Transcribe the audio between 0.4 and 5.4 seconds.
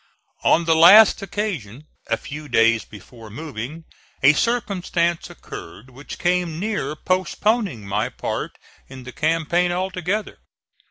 On the last occasion, a few days before moving, a circumstance